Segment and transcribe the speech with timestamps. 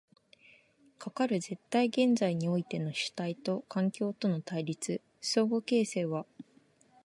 [0.97, 6.25] かかる絶対現在においての主体と環境との対立、相互形成は